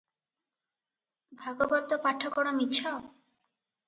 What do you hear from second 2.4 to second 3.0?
ମିଛ?